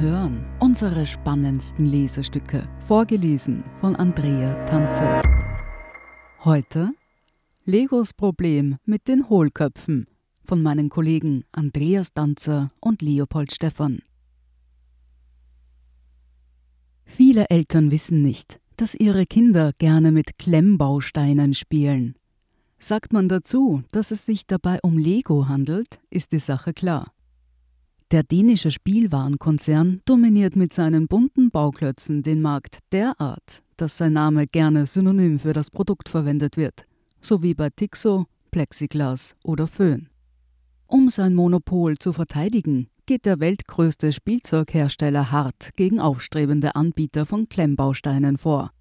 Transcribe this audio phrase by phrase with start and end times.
[0.00, 5.22] hören unsere spannendsten Lesestücke, vorgelesen von Andrea Tanzer.
[6.44, 6.90] Heute
[7.64, 10.06] Legos Problem mit den Hohlköpfen
[10.44, 14.00] von meinen Kollegen Andreas Danzer und Leopold Stephan.
[17.04, 22.16] Viele Eltern wissen nicht, dass ihre Kinder gerne mit Klemmbausteinen spielen.
[22.78, 27.12] Sagt man dazu, dass es sich dabei um Lego handelt, ist die Sache klar.
[28.10, 34.86] Der dänische Spielwarenkonzern dominiert mit seinen bunten Bauklötzen den Markt derart, dass sein Name gerne
[34.86, 36.86] synonym für das Produkt verwendet wird,
[37.20, 40.08] so wie bei Tixo, Plexiglas oder Föhn.
[40.88, 48.38] Um sein Monopol zu verteidigen, geht der weltgrößte Spielzeughersteller hart gegen aufstrebende Anbieter von Klemmbausteinen
[48.38, 48.72] vor.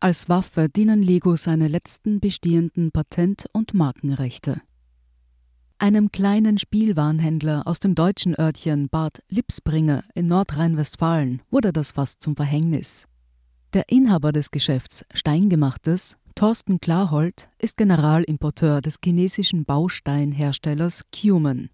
[0.00, 4.60] Als Waffe dienen Lego seine letzten bestehenden Patent- und Markenrechte.
[5.82, 12.36] Einem kleinen Spielwarenhändler aus dem deutschen Örtchen Bad Lipsbringe in Nordrhein-Westfalen wurde das fast zum
[12.36, 13.08] Verhängnis.
[13.72, 21.70] Der Inhaber des Geschäfts Steingemachtes, Thorsten Klarhold, ist Generalimporteur des chinesischen Bausteinherstellers Cuman.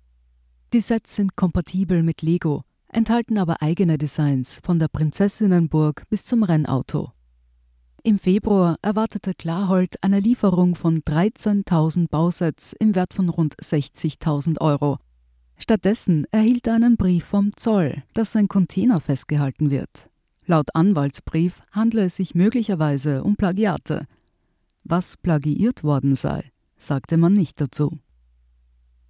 [0.72, 6.44] Die Sets sind kompatibel mit Lego, enthalten aber eigene Designs von der Prinzessinnenburg bis zum
[6.44, 7.10] Rennauto.
[8.06, 14.98] Im Februar erwartete Klarhold eine Lieferung von 13.000 Bausets im Wert von rund 60.000 Euro.
[15.56, 20.08] Stattdessen erhielt er einen Brief vom Zoll, dass sein Container festgehalten wird.
[20.44, 24.06] Laut Anwaltsbrief handle es sich möglicherweise um Plagiate.
[24.84, 27.98] Was plagiiert worden sei, sagte man nicht dazu.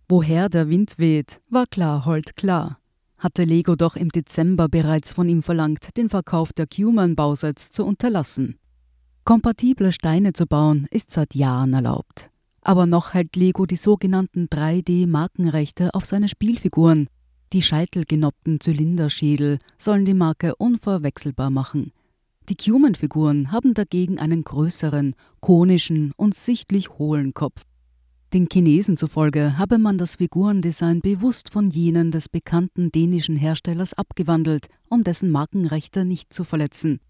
[0.09, 2.79] Woher der Wind weht, war Klarhold klar.
[3.19, 8.57] Hatte Lego doch im Dezember bereits von ihm verlangt, den Verkauf der Cuman-Bausets zu unterlassen.
[9.27, 12.31] Kompatible Steine zu bauen ist seit Jahren erlaubt.
[12.61, 17.09] Aber noch hält Lego die sogenannten 3D-Markenrechte auf seine Spielfiguren.
[17.53, 21.91] Die scheitelgenoppten Zylinderschädel sollen die Marke unverwechselbar machen.
[22.49, 27.63] Die Cuman-Figuren haben dagegen einen größeren, konischen und sichtlich hohlen Kopf.
[28.33, 34.69] Den Chinesen zufolge habe man das Figurendesign bewusst von jenen des bekannten dänischen Herstellers abgewandelt,
[34.89, 37.01] um dessen Markenrechte nicht zu verletzen.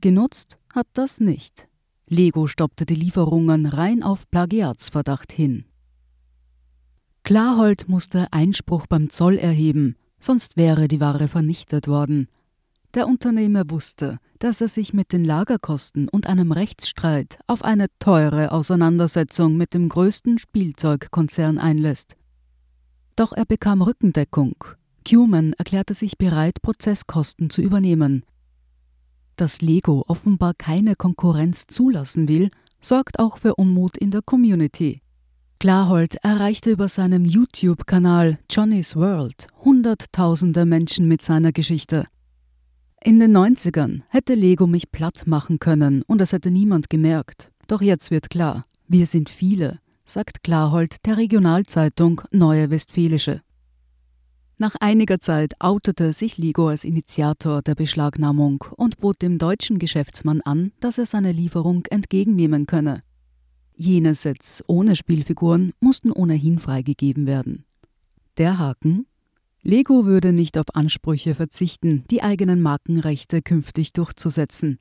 [0.00, 1.68] Genutzt hat das nicht.
[2.06, 5.64] Lego stoppte die Lieferungen rein auf Plagiatsverdacht hin.
[7.22, 12.28] Klarhold musste Einspruch beim Zoll erheben, sonst wäre die Ware vernichtet worden.
[12.94, 18.50] Der Unternehmer wusste, dass er sich mit den Lagerkosten und einem Rechtsstreit auf eine teure
[18.52, 22.16] Auseinandersetzung mit dem größten Spielzeugkonzern einlässt.
[23.14, 24.54] Doch er bekam Rückendeckung.
[25.06, 28.24] Cuman erklärte sich bereit, Prozesskosten zu übernehmen.
[29.38, 32.50] Dass Lego offenbar keine Konkurrenz zulassen will,
[32.80, 35.00] sorgt auch für Unmut in der Community.
[35.60, 42.06] Klarhold erreichte über seinem YouTube-Kanal Johnny's World Hunderttausende Menschen mit seiner Geschichte.
[43.04, 47.52] In den 90ern hätte Lego mich platt machen können und es hätte niemand gemerkt.
[47.68, 53.40] Doch jetzt wird klar, wir sind viele, sagt Klarhold der Regionalzeitung Neue Westfälische.
[54.60, 60.40] Nach einiger Zeit outete sich Ligo als Initiator der Beschlagnahmung und bot dem deutschen Geschäftsmann
[60.40, 63.04] an, dass er seine Lieferung entgegennehmen könne.
[63.76, 67.66] Jene Sets ohne Spielfiguren mussten ohnehin freigegeben werden.
[68.36, 69.06] Der Haken?
[69.62, 74.80] Lego würde nicht auf Ansprüche verzichten, die eigenen Markenrechte künftig durchzusetzen.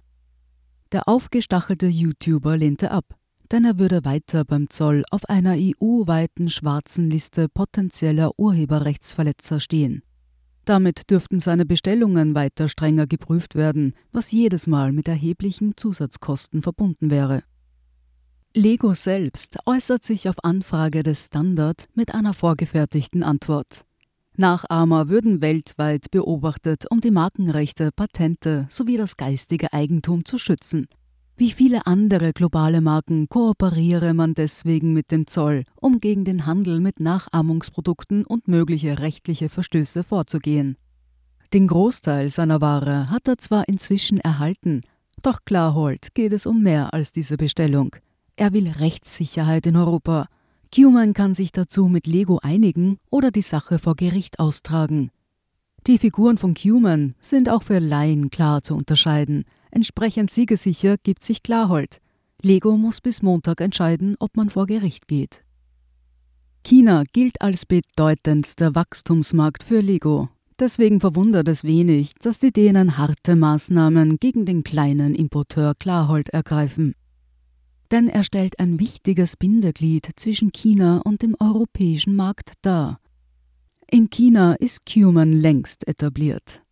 [0.92, 3.16] Der aufgestachelte YouTuber lehnte ab
[3.52, 10.04] denn er würde weiter beim Zoll auf einer EU-weiten schwarzen Liste potenzieller Urheberrechtsverletzer stehen.
[10.66, 17.10] Damit dürften seine Bestellungen weiter strenger geprüft werden, was jedes Mal mit erheblichen Zusatzkosten verbunden
[17.10, 17.44] wäre.
[18.54, 23.86] Lego selbst äußert sich auf Anfrage des Standard mit einer vorgefertigten Antwort.
[24.36, 30.88] Nachahmer würden weltweit beobachtet, um die Markenrechte, Patente sowie das geistige Eigentum zu schützen.
[31.40, 36.80] Wie viele andere globale Marken kooperiere man deswegen mit dem Zoll, um gegen den Handel
[36.80, 40.78] mit Nachahmungsprodukten und mögliche rechtliche Verstöße vorzugehen.
[41.54, 44.82] Den Großteil seiner Ware hat er zwar inzwischen erhalten,
[45.22, 47.96] doch Klarhold geht es um mehr als diese Bestellung.
[48.36, 50.30] Er will Rechtssicherheit in Europa.
[50.74, 55.12] Cuman kann sich dazu mit Lego einigen oder die Sache vor Gericht austragen.
[55.86, 61.44] Die Figuren von Cuman sind auch für Laien klar zu unterscheiden– Entsprechend siegesicher gibt sich
[61.44, 62.00] Klarhold.
[62.42, 65.44] Lego muss bis Montag entscheiden, ob man vor Gericht geht.
[66.64, 70.30] China gilt als bedeutendster Wachstumsmarkt für Lego.
[70.60, 76.96] Deswegen verwundert es wenig, dass die Dänen harte Maßnahmen gegen den kleinen Importeur Klarhold ergreifen.
[77.92, 83.00] Denn er stellt ein wichtiges Bindeglied zwischen China und dem europäischen Markt dar.
[83.90, 86.64] In China ist Cuman längst etabliert.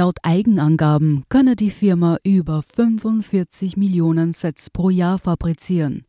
[0.00, 6.06] Laut Eigenangaben könne die Firma über 45 Millionen Sets pro Jahr fabrizieren.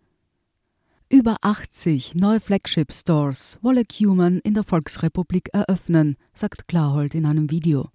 [1.10, 7.90] Über 80 neue Flagship-Stores wolle Cuman in der Volksrepublik eröffnen, sagt Klarhold in einem Video.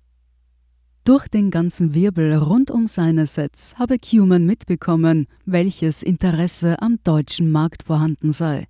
[1.04, 7.50] Durch den ganzen Wirbel rund um seine Sets habe Cuman mitbekommen, welches Interesse am deutschen
[7.50, 8.68] Markt vorhanden sei.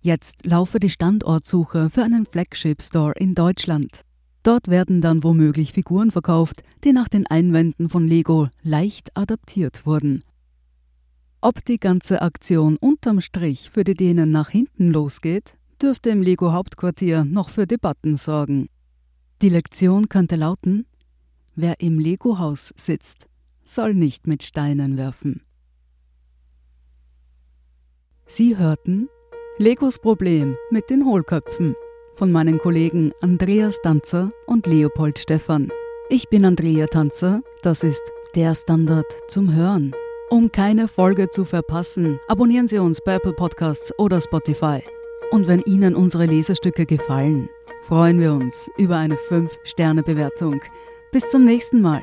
[0.00, 4.03] Jetzt laufe die Standortsuche für einen Flagship Store in Deutschland.
[4.44, 10.22] Dort werden dann womöglich Figuren verkauft, die nach den Einwänden von Lego leicht adaptiert wurden.
[11.40, 16.52] Ob die ganze Aktion unterm Strich für die Dänen nach hinten losgeht, dürfte im Lego
[16.52, 18.68] Hauptquartier noch für Debatten sorgen.
[19.40, 20.86] Die Lektion könnte lauten:
[21.56, 23.28] Wer im Lego-Haus sitzt,
[23.64, 25.40] soll nicht mit Steinen werfen.
[28.26, 29.08] Sie hörten
[29.56, 31.74] Legos Problem mit den Hohlköpfen
[32.14, 35.70] von meinen Kollegen Andreas Tanzer und Leopold Stephan.
[36.08, 38.02] Ich bin Andrea Tanzer, das ist
[38.34, 39.94] der Standard zum Hören.
[40.30, 44.82] Um keine Folge zu verpassen, abonnieren Sie uns bei Apple Podcasts oder Spotify.
[45.30, 47.48] Und wenn Ihnen unsere Lesestücke gefallen,
[47.82, 50.60] freuen wir uns über eine 5-Sterne-Bewertung.
[51.12, 52.02] Bis zum nächsten Mal.